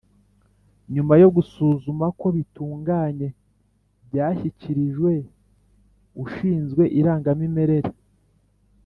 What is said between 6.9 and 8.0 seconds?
irangamimerere